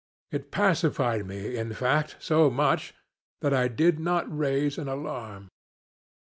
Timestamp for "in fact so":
1.55-2.49